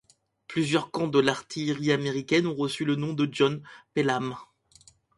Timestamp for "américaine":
1.91-2.47